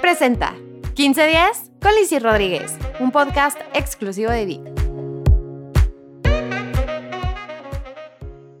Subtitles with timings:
[0.00, 0.56] Presenta
[0.94, 4.60] 15 días con Lizzy Rodríguez, un podcast exclusivo de Vic.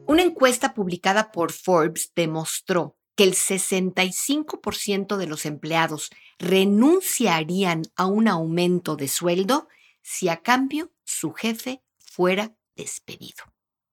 [0.06, 8.28] Una encuesta publicada por Forbes demostró que el 65% de los empleados renunciarían a un
[8.28, 9.68] aumento de sueldo
[10.02, 13.44] si a cambio su jefe fuera despedido.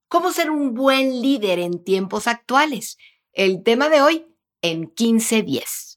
[0.08, 2.98] ¿Cómo ser un buen líder en tiempos actuales?
[3.32, 4.26] El tema de hoy
[4.62, 5.89] en 1510.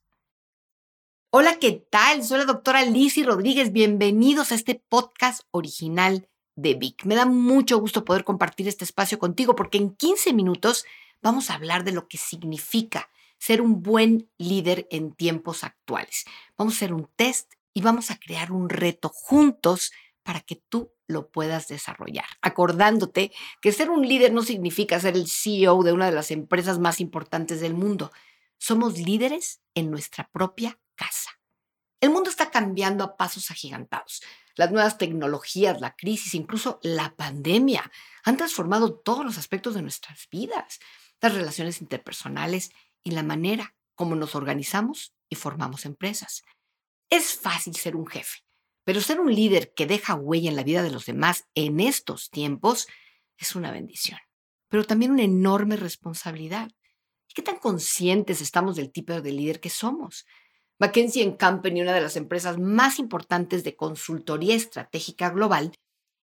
[1.36, 2.24] Hola, ¿qué tal?
[2.24, 3.72] Soy la doctora Lizzy Rodríguez.
[3.72, 7.06] Bienvenidos a este podcast original de Vic.
[7.06, 10.86] Me da mucho gusto poder compartir este espacio contigo porque en 15 minutos
[11.24, 16.26] vamos a hablar de lo que significa ser un buen líder en tiempos actuales.
[16.56, 19.92] Vamos a hacer un test y vamos a crear un reto juntos
[20.22, 22.28] para que tú lo puedas desarrollar.
[22.44, 26.78] Acordándote que ser un líder no significa ser el CEO de una de las empresas
[26.78, 28.12] más importantes del mundo.
[28.60, 31.32] Somos líderes en nuestra propia casa.
[32.02, 34.22] El mundo está cambiando a pasos agigantados.
[34.56, 37.90] Las nuevas tecnologías, la crisis, incluso la pandemia
[38.24, 40.80] han transformado todos los aspectos de nuestras vidas,
[41.22, 42.72] las relaciones interpersonales
[43.04, 46.44] y la manera como nos organizamos y formamos empresas.
[47.10, 48.40] Es fácil ser un jefe,
[48.84, 52.30] pero ser un líder que deja huella en la vida de los demás en estos
[52.30, 52.88] tiempos
[53.38, 54.20] es una bendición,
[54.68, 56.70] pero también una enorme responsabilidad.
[57.30, 60.26] ¿Y qué tan conscientes estamos del tipo de líder que somos?
[60.84, 65.72] McKinsey Company, una de las empresas más importantes de consultoría estratégica global,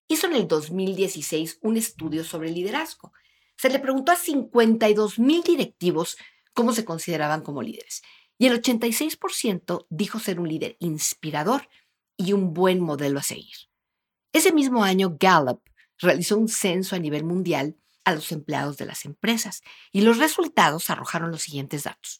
[0.07, 3.11] hizo en el 2016 un estudio sobre liderazgo.
[3.57, 6.15] Se le preguntó a 52 mil directivos
[6.53, 8.03] cómo se consideraban como líderes.
[8.37, 11.67] Y el 86% dijo ser un líder inspirador
[12.15, 13.55] y un buen modelo a seguir.
[14.31, 15.63] Ese mismo año, Gallup
[15.97, 20.91] realizó un censo a nivel mundial a los empleados de las empresas y los resultados
[20.91, 22.19] arrojaron los siguientes datos.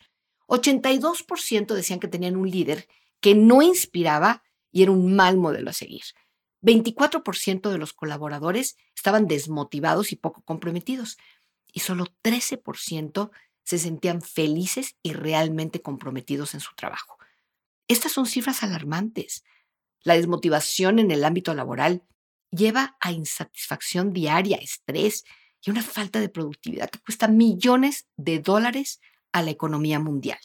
[0.52, 2.88] 82% decían que tenían un líder
[3.22, 6.04] que no inspiraba y era un mal modelo a seguir.
[6.62, 11.18] 24% de los colaboradores estaban desmotivados y poco comprometidos
[11.72, 13.32] y solo 13%
[13.64, 17.18] se sentían felices y realmente comprometidos en su trabajo.
[17.88, 19.44] Estas son cifras alarmantes.
[20.04, 22.04] La desmotivación en el ámbito laboral
[22.52, 25.24] lleva a insatisfacción diaria, estrés
[25.64, 29.00] y una falta de productividad que cuesta millones de dólares
[29.32, 30.40] a la economía mundial.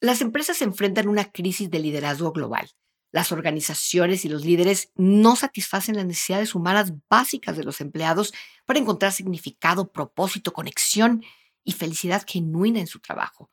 [0.00, 2.70] Las empresas enfrentan una crisis de liderazgo global.
[3.12, 8.32] Las organizaciones y los líderes no satisfacen las necesidades humanas básicas de los empleados
[8.64, 11.24] para encontrar significado, propósito, conexión
[11.64, 13.50] y felicidad genuina en su trabajo.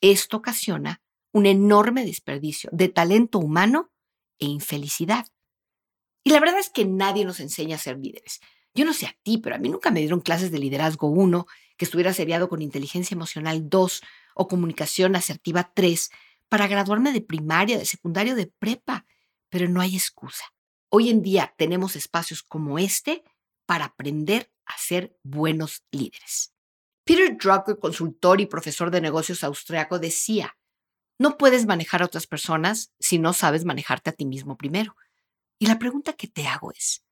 [0.00, 1.02] Esto ocasiona
[1.32, 3.90] un enorme desperdicio de talento humano
[4.38, 5.26] e infelicidad.
[6.24, 8.40] Y la verdad es que nadie nos enseña a ser líderes.
[8.74, 11.46] Yo no sé a ti, pero a mí nunca me dieron clases de liderazgo 1,
[11.80, 14.02] que estuviera seriado con inteligencia emocional 2
[14.34, 16.10] o comunicación asertiva 3
[16.50, 19.06] para graduarme de primaria, de secundario, de prepa.
[19.48, 20.44] Pero no hay excusa.
[20.90, 23.24] Hoy en día tenemos espacios como este
[23.64, 26.52] para aprender a ser buenos líderes.
[27.02, 30.58] Peter Drucker, consultor y profesor de negocios austriaco, decía,
[31.18, 34.96] no puedes manejar a otras personas si no sabes manejarte a ti mismo primero.
[35.58, 37.02] Y la pregunta que te hago es,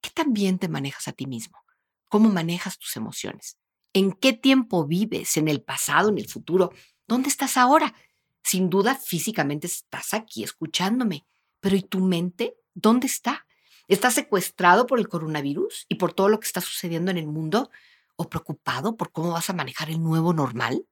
[0.00, 1.64] ¿qué tan bien te manejas a ti mismo?
[2.08, 3.61] ¿Cómo manejas tus emociones?
[3.92, 5.36] ¿En qué tiempo vives?
[5.36, 6.08] ¿En el pasado?
[6.08, 6.72] ¿En el futuro?
[7.06, 7.94] ¿Dónde estás ahora?
[8.42, 11.26] Sin duda, físicamente estás aquí escuchándome,
[11.60, 12.56] pero ¿y tu mente?
[12.74, 13.46] ¿Dónde está?
[13.88, 17.70] ¿Estás secuestrado por el coronavirus y por todo lo que está sucediendo en el mundo?
[18.16, 20.86] ¿O preocupado por cómo vas a manejar el nuevo normal?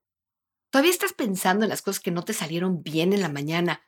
[0.71, 3.83] ¿Todavía estás pensando en las cosas que no te salieron bien en la mañana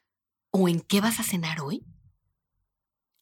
[0.50, 1.84] o en qué vas a cenar hoy?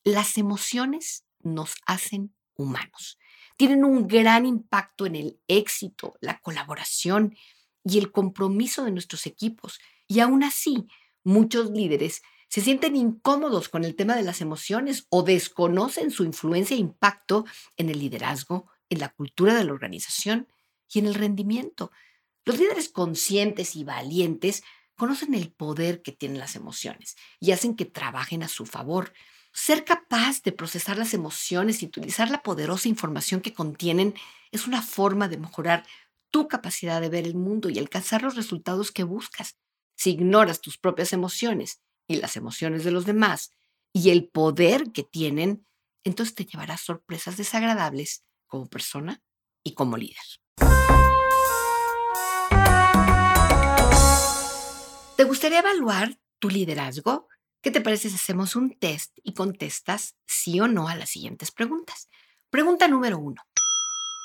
[0.04, 3.18] Las emociones nos hacen humanos.
[3.60, 7.36] Tienen un gran impacto en el éxito, la colaboración
[7.84, 9.80] y el compromiso de nuestros equipos.
[10.08, 10.86] Y aún así,
[11.24, 16.74] muchos líderes se sienten incómodos con el tema de las emociones o desconocen su influencia
[16.74, 17.44] e impacto
[17.76, 20.48] en el liderazgo, en la cultura de la organización
[20.90, 21.92] y en el rendimiento.
[22.46, 24.62] Los líderes conscientes y valientes
[24.96, 29.12] conocen el poder que tienen las emociones y hacen que trabajen a su favor.
[29.52, 34.14] Ser capaz de procesar las emociones y utilizar la poderosa información que contienen
[34.52, 35.84] es una forma de mejorar
[36.30, 39.58] tu capacidad de ver el mundo y alcanzar los resultados que buscas.
[39.96, 43.52] Si ignoras tus propias emociones y las emociones de los demás
[43.92, 45.66] y el poder que tienen,
[46.04, 49.20] entonces te llevarás sorpresas desagradables como persona
[49.64, 50.16] y como líder.
[55.16, 57.28] ¿Te gustaría evaluar tu liderazgo?
[57.62, 61.50] ¿Qué te parece si hacemos un test y contestas sí o no a las siguientes
[61.50, 62.08] preguntas?
[62.48, 63.42] Pregunta número uno.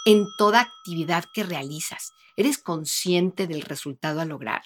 [0.05, 4.61] En toda actividad que realizas, ¿eres consciente del resultado a lograr?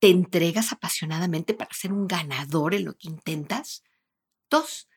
[0.00, 3.84] ¿Te entregas apasionadamente para ser un ganador en lo que intentas?
[4.50, 4.88] Dos,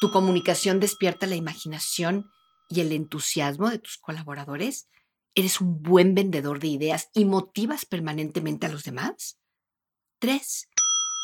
[0.00, 2.30] ¿tu comunicación despierta la imaginación
[2.70, 4.88] y el entusiasmo de tus colaboradores?
[5.34, 9.38] ¿Eres un buen vendedor de ideas y motivas permanentemente a los demás?
[10.20, 10.69] Tres,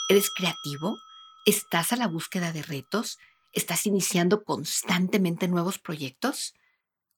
[0.09, 0.97] ¿eres creativo?
[1.45, 3.19] ¿Estás a la búsqueda de retos?
[3.53, 6.55] ¿Estás iniciando constantemente nuevos proyectos?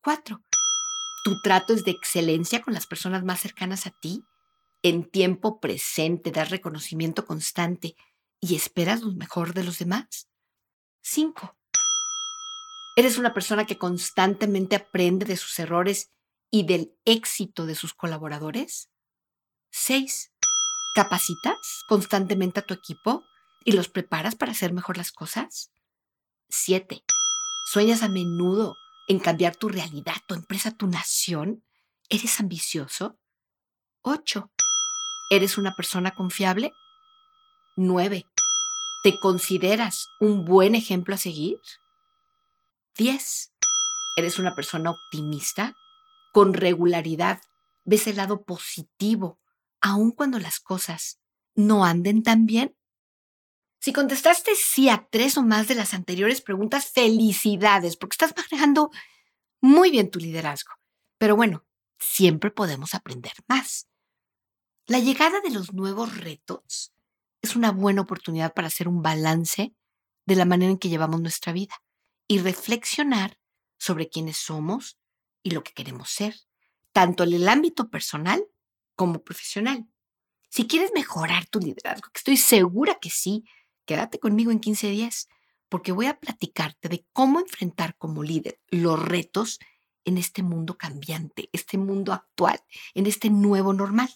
[0.02, 0.42] Cuatro,
[1.24, 4.24] ¿tu trato es de excelencia con las personas más cercanas a ti?
[4.82, 7.96] en tiempo presente, das reconocimiento constante
[8.40, 10.28] y esperas lo mejor de los demás.
[11.02, 11.56] 5.
[12.96, 16.10] Eres una persona que constantemente aprende de sus errores
[16.50, 18.90] y del éxito de sus colaboradores.
[19.70, 20.32] 6.
[20.94, 23.24] ¿Capacitas constantemente a tu equipo
[23.64, 25.70] y los preparas para hacer mejor las cosas?
[26.48, 27.02] 7.
[27.64, 28.76] ¿Sueñas a menudo
[29.06, 31.64] en cambiar tu realidad, tu empresa, tu nación?
[32.08, 33.18] ¿Eres ambicioso?
[34.02, 34.50] 8.
[35.30, 36.72] ¿Eres una persona confiable?
[37.76, 38.26] 9.
[39.02, 41.60] ¿Te consideras un buen ejemplo a seguir?
[42.96, 43.52] 10.
[44.16, 45.76] ¿Eres una persona optimista?
[46.32, 47.40] Con regularidad
[47.84, 49.37] ves el lado positivo,
[49.80, 51.20] aun cuando las cosas
[51.54, 52.76] no anden tan bien.
[53.80, 58.90] Si contestaste sí a tres o más de las anteriores preguntas, felicidades, porque estás manejando
[59.60, 60.72] muy bien tu liderazgo.
[61.18, 61.64] Pero bueno,
[61.98, 63.88] siempre podemos aprender más.
[64.86, 66.94] La llegada de los nuevos retos
[67.42, 69.74] es una buena oportunidad para hacer un balance
[70.26, 71.82] de la manera en que llevamos nuestra vida
[72.26, 73.38] y reflexionar
[73.78, 74.98] sobre quiénes somos
[75.42, 76.34] y lo que queremos ser,
[76.92, 78.44] tanto en el ámbito personal
[78.98, 79.86] como profesional.
[80.50, 83.44] Si quieres mejorar tu liderazgo, que estoy segura que sí,
[83.86, 85.28] quédate conmigo en 15 días,
[85.68, 89.60] porque voy a platicarte de cómo enfrentar como líder los retos
[90.04, 92.60] en este mundo cambiante, este mundo actual,
[92.94, 94.10] en este nuevo normal.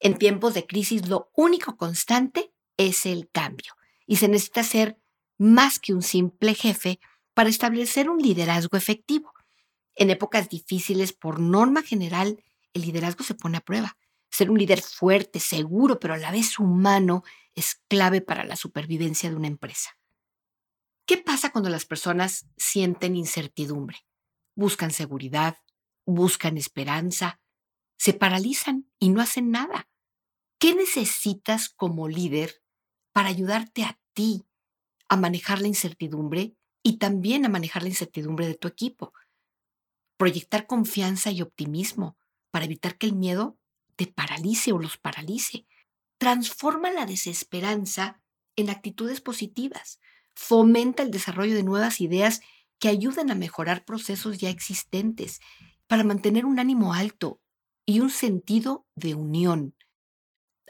[0.00, 3.72] En tiempos de crisis lo único constante es el cambio
[4.06, 4.98] y se necesita ser
[5.38, 7.00] más que un simple jefe
[7.32, 9.32] para establecer un liderazgo efectivo.
[9.94, 13.96] En épocas difíciles, por norma general, el liderazgo se pone a prueba.
[14.30, 17.22] Ser un líder fuerte, seguro, pero a la vez humano,
[17.54, 19.96] es clave para la supervivencia de una empresa.
[21.06, 23.98] ¿Qué pasa cuando las personas sienten incertidumbre?
[24.56, 25.58] Buscan seguridad,
[26.04, 27.40] buscan esperanza,
[27.96, 29.88] se paralizan y no hacen nada.
[30.58, 32.62] ¿Qué necesitas como líder
[33.12, 34.46] para ayudarte a ti
[35.08, 39.12] a manejar la incertidumbre y también a manejar la incertidumbre de tu equipo?
[40.16, 42.16] Proyectar confianza y optimismo
[42.54, 43.58] para evitar que el miedo
[43.96, 45.66] te paralice o los paralice.
[46.18, 48.22] Transforma la desesperanza
[48.54, 49.98] en actitudes positivas.
[50.36, 52.42] Fomenta el desarrollo de nuevas ideas
[52.78, 55.40] que ayuden a mejorar procesos ya existentes
[55.88, 57.40] para mantener un ánimo alto
[57.84, 59.74] y un sentido de unión.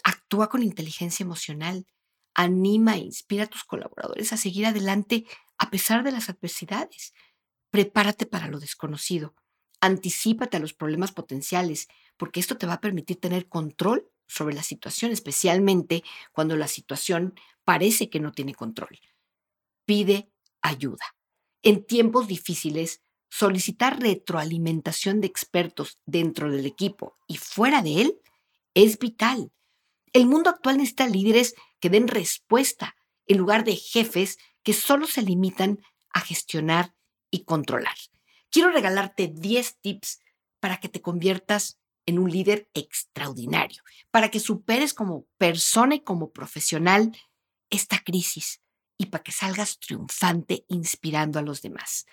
[0.03, 1.87] Actúa con inteligencia emocional,
[2.33, 5.27] anima e inspira a tus colaboradores a seguir adelante
[5.59, 7.13] a pesar de las adversidades.
[7.71, 9.35] Prepárate para lo desconocido,
[9.81, 14.62] anticípate a los problemas potenciales, porque esto te va a permitir tener control sobre la
[14.62, 17.35] situación, especialmente cuando la situación
[17.65, 18.99] parece que no tiene control.
[19.85, 20.31] Pide
[20.62, 21.15] ayuda.
[21.62, 28.20] En tiempos difíciles, solicitar retroalimentación de expertos dentro del equipo y fuera de él
[28.75, 29.51] es vital.
[30.13, 32.94] El mundo actual necesita líderes que den respuesta
[33.27, 36.94] en lugar de jefes que solo se limitan a gestionar
[37.31, 37.96] y controlar.
[38.55, 40.20] Quiero regalarte 10 tips
[40.61, 43.82] para que te conviertas en un líder extraordinario,
[44.13, 47.11] para que superes como persona y como profesional
[47.69, 48.61] esta crisis
[48.96, 52.06] y para que salgas triunfante inspirando a los demás.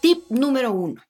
[0.00, 1.00] Tip número uno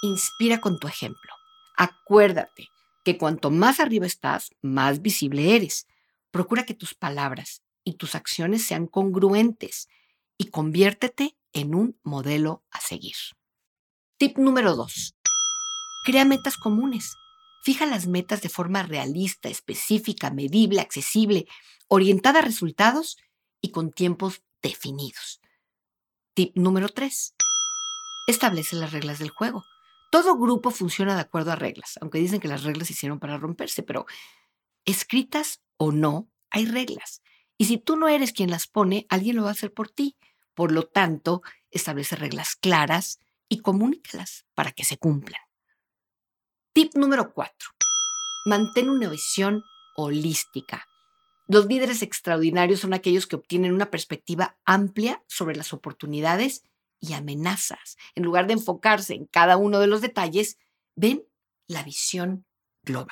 [0.00, 1.34] inspira con tu ejemplo.
[1.76, 2.70] Acuérdate
[3.04, 5.86] que cuanto más arriba estás, más visible eres.
[6.30, 9.88] Procura que tus palabras y tus acciones sean congruentes
[10.36, 13.16] y conviértete en un modelo a seguir.
[14.18, 15.16] Tip número 2.
[16.04, 17.14] Crea metas comunes.
[17.62, 21.46] Fija las metas de forma realista, específica, medible, accesible,
[21.88, 23.16] orientada a resultados
[23.60, 25.40] y con tiempos definidos.
[26.34, 27.34] Tip número 3.
[28.26, 29.64] Establece las reglas del juego.
[30.10, 33.38] Todo grupo funciona de acuerdo a reglas, aunque dicen que las reglas se hicieron para
[33.38, 34.04] romperse, pero
[34.84, 37.22] escritas o no, hay reglas.
[37.58, 40.16] Y si tú no eres quien las pone, alguien lo va a hacer por ti.
[40.54, 45.40] Por lo tanto, establece reglas claras y comunícalas para que se cumplan.
[46.72, 47.70] Tip número cuatro.
[48.46, 49.64] Mantén una visión
[49.96, 50.86] holística.
[51.48, 56.62] Los líderes extraordinarios son aquellos que obtienen una perspectiva amplia sobre las oportunidades
[57.00, 57.96] y amenazas.
[58.14, 60.58] En lugar de enfocarse en cada uno de los detalles,
[60.94, 61.24] ven
[61.66, 62.46] la visión
[62.82, 63.08] global.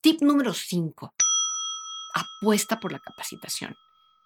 [0.00, 1.14] Tip número 5.
[2.16, 3.76] Apuesta por la capacitación.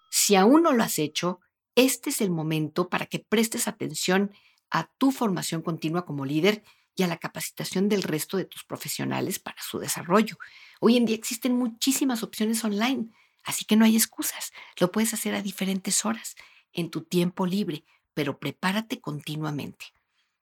[0.09, 1.41] Si aún no lo has hecho,
[1.75, 4.31] este es el momento para que prestes atención
[4.69, 6.63] a tu formación continua como líder
[6.95, 10.37] y a la capacitación del resto de tus profesionales para su desarrollo.
[10.79, 13.09] Hoy en día existen muchísimas opciones online,
[13.43, 14.53] así que no hay excusas.
[14.79, 16.37] Lo puedes hacer a diferentes horas,
[16.71, 17.83] en tu tiempo libre,
[18.13, 19.87] pero prepárate continuamente.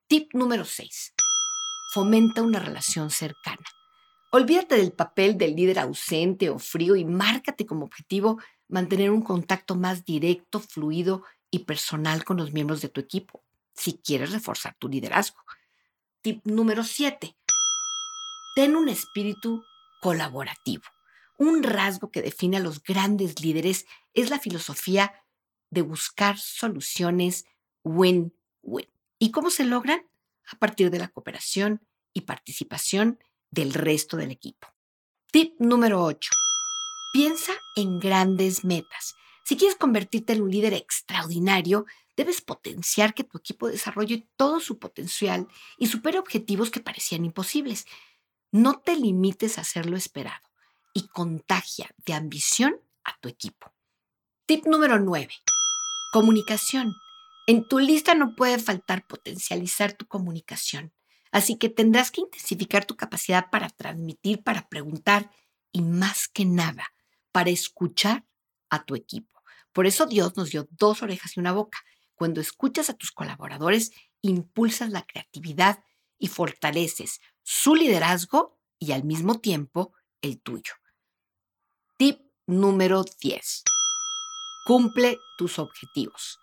[0.08, 1.14] Tip número 6.
[1.94, 3.66] Fomenta una relación cercana.
[4.32, 9.76] Olvídate del papel del líder ausente o frío y márcate como objetivo mantener un contacto
[9.76, 13.44] más directo, fluido y personal con los miembros de tu equipo,
[13.74, 15.40] si quieres reforzar tu liderazgo.
[16.22, 17.36] Tip número 7.
[18.56, 19.64] Ten un espíritu
[20.00, 20.84] colaborativo.
[21.40, 25.14] Un rasgo que define a los grandes líderes es la filosofía
[25.72, 27.46] de buscar soluciones
[27.84, 28.88] win-win.
[29.18, 30.08] ¿Y cómo se logran?
[30.52, 31.82] A partir de la cooperación
[32.14, 33.18] y participación
[33.52, 34.68] del resto del equipo.
[35.32, 36.32] Tip número 8.
[37.14, 39.16] Piensa en grandes metas.
[39.44, 44.78] Si quieres convertirte en un líder extraordinario, debes potenciar que tu equipo desarrolle todo su
[44.78, 47.86] potencial y supere objetivos que parecían imposibles.
[48.52, 50.42] No te limites a hacer lo esperado
[50.94, 53.74] y contagia de ambición a tu equipo.
[54.46, 55.30] Tip número 9.
[56.12, 56.94] Comunicación.
[57.48, 60.94] En tu lista no puede faltar potencializar tu comunicación.
[61.32, 65.32] Así que tendrás que intensificar tu capacidad para transmitir, para preguntar
[65.72, 66.94] y más que nada,
[67.32, 68.26] para escuchar
[68.70, 69.44] a tu equipo.
[69.72, 71.80] Por eso Dios nos dio dos orejas y una boca.
[72.16, 75.84] Cuando escuchas a tus colaboradores, impulsas la creatividad
[76.18, 80.74] y fortaleces su liderazgo y al mismo tiempo el tuyo.
[81.98, 83.64] Tip número 10.
[84.66, 86.40] Cumple tus objetivos.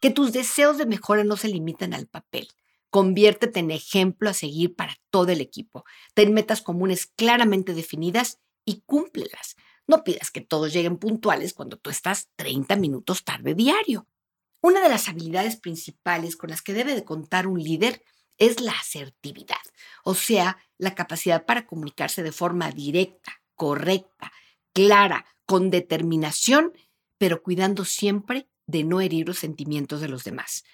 [0.00, 2.48] Que tus deseos de mejora no se limiten al papel.
[2.96, 5.84] Conviértete en ejemplo a seguir para todo el equipo.
[6.14, 9.56] Ten metas comunes claramente definidas y cúmplelas.
[9.86, 14.08] No pidas que todos lleguen puntuales cuando tú estás 30 minutos tarde diario.
[14.62, 18.02] Una de las habilidades principales con las que debe de contar un líder
[18.38, 19.60] es la asertividad,
[20.02, 24.32] o sea, la capacidad para comunicarse de forma directa, correcta,
[24.72, 26.72] clara, con determinación,
[27.18, 30.64] pero cuidando siempre de no herir los sentimientos de los demás.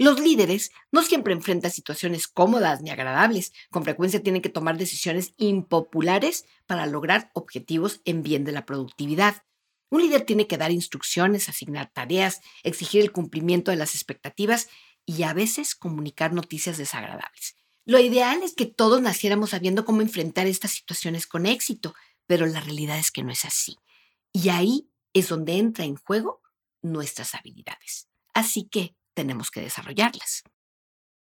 [0.00, 3.52] Los líderes no siempre enfrentan situaciones cómodas ni agradables.
[3.70, 9.42] Con frecuencia tienen que tomar decisiones impopulares para lograr objetivos en bien de la productividad.
[9.90, 14.70] Un líder tiene que dar instrucciones, asignar tareas, exigir el cumplimiento de las expectativas
[15.04, 17.56] y a veces comunicar noticias desagradables.
[17.84, 21.94] Lo ideal es que todos naciéramos sabiendo cómo enfrentar estas situaciones con éxito,
[22.26, 23.76] pero la realidad es que no es así.
[24.32, 26.40] Y ahí es donde entra en juego
[26.80, 28.08] nuestras habilidades.
[28.32, 30.44] Así que tenemos que desarrollarlas.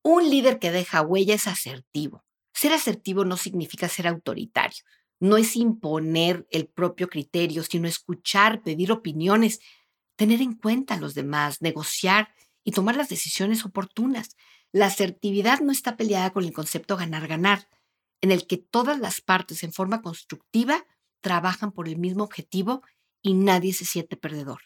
[0.02, 2.24] Un líder que deja huella es asertivo.
[2.52, 4.84] Ser asertivo no significa ser autoritario,
[5.18, 9.60] no es imponer el propio criterio, sino escuchar, pedir opiniones,
[10.14, 12.34] tener en cuenta a los demás, negociar
[12.64, 14.36] y tomar las decisiones oportunas.
[14.72, 17.66] La asertividad no está peleada con el concepto ganar-ganar,
[18.20, 20.86] en el que todas las partes en forma constructiva
[21.22, 22.82] trabajan por el mismo objetivo
[23.22, 24.60] y nadie se siente perdedor.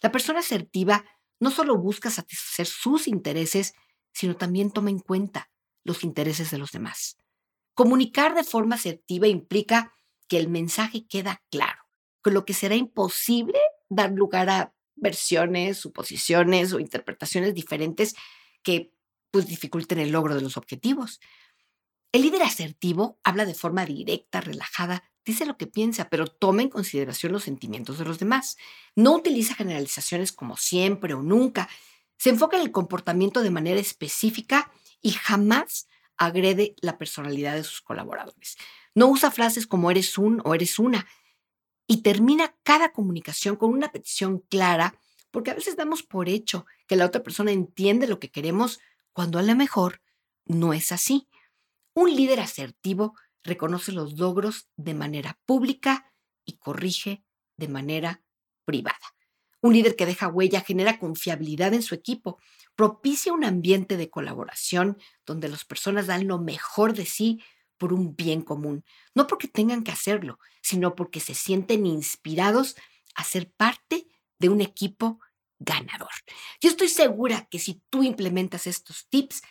[0.00, 1.04] La persona asertiva
[1.40, 3.74] no solo busca satisfacer sus intereses,
[4.12, 5.50] sino también toma en cuenta
[5.82, 7.16] los intereses de los demás.
[7.74, 9.94] Comunicar de forma asertiva implica
[10.28, 11.82] que el mensaje queda claro,
[12.22, 18.14] con lo que será imposible dar lugar a versiones, suposiciones o interpretaciones diferentes
[18.62, 18.92] que
[19.30, 21.20] pues dificulten el logro de los objetivos.
[22.12, 26.68] El líder asertivo habla de forma directa, relajada, dice lo que piensa, pero toma en
[26.68, 28.56] consideración los sentimientos de los demás.
[28.96, 31.68] No utiliza generalizaciones como siempre o nunca.
[32.16, 34.70] Se enfoca en el comportamiento de manera específica
[35.02, 35.86] y jamás
[36.16, 38.58] agrede la personalidad de sus colaboradores.
[38.94, 41.06] No usa frases como eres un o eres una.
[41.86, 44.94] Y termina cada comunicación con una petición clara,
[45.30, 48.80] porque a veces damos por hecho que la otra persona entiende lo que queremos
[49.12, 50.00] cuando a lo mejor
[50.44, 51.28] no es así.
[51.94, 56.12] Un líder asertivo reconoce los logros de manera pública
[56.44, 57.24] y corrige
[57.56, 58.22] de manera
[58.64, 58.98] privada.
[59.62, 62.38] Un líder que deja huella genera confiabilidad en su equipo,
[62.74, 67.42] propicia un ambiente de colaboración donde las personas dan lo mejor de sí
[67.76, 72.76] por un bien común, no porque tengan que hacerlo, sino porque se sienten inspirados
[73.14, 74.06] a ser parte
[74.38, 75.18] de un equipo
[75.58, 76.10] ganador.
[76.60, 79.42] Yo estoy segura que si tú implementas estos tips,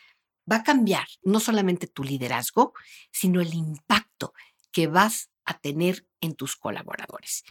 [0.49, 2.73] va a cambiar no solamente tu liderazgo,
[3.11, 4.33] sino el impacto
[4.71, 7.43] que vas a tener en tus colaboradores.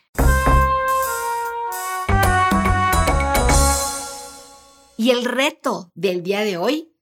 [4.97, 6.93] Y el reto del día de hoy,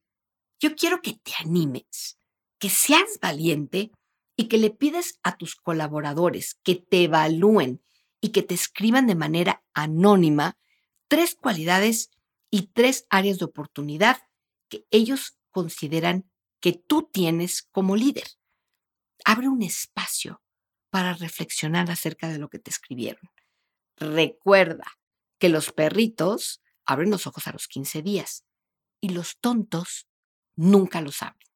[0.60, 2.18] yo quiero que te animes,
[2.58, 3.90] que seas valiente
[4.36, 7.82] y que le pides a tus colaboradores que te evalúen
[8.20, 10.58] y que te escriban de manera anónima
[11.08, 12.10] tres cualidades
[12.50, 14.18] y tres áreas de oportunidad
[14.68, 18.28] que ellos consideran que tú tienes como líder.
[19.24, 20.42] Abre un espacio
[20.90, 23.30] para reflexionar acerca de lo que te escribieron.
[23.96, 24.84] Recuerda
[25.38, 28.44] que los perritos abren los ojos a los 15 días
[29.00, 30.08] y los tontos
[30.56, 31.48] nunca los abren.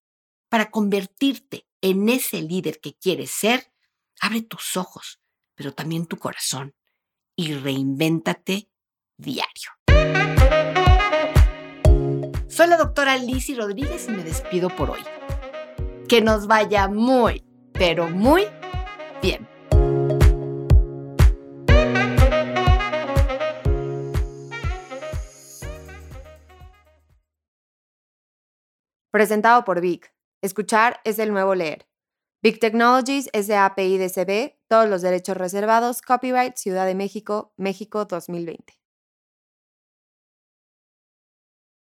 [0.49, 3.71] Para convertirte en ese líder que quieres ser,
[4.19, 5.21] abre tus ojos,
[5.55, 6.75] pero también tu corazón
[7.37, 8.71] y reinvéntate
[9.19, 10.60] diario.
[12.61, 15.01] Soy la doctora Lizzie Rodríguez y me despido por hoy.
[16.11, 18.49] Que nos vaya muy, pero muy
[19.23, 19.49] bien.
[29.11, 30.13] Presentado por Vic.
[30.43, 31.89] Escuchar es el nuevo leer.
[32.43, 38.80] Big Technologies SAPI DCB, todos los derechos reservados, copyright Ciudad de México, México 2020.